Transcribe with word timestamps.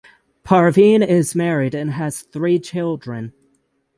Parveen 0.43 1.05
is 1.07 1.35
married 1.35 1.75
and 1.75 1.91
has 1.91 2.23
three 2.23 2.57
children. 2.57 3.33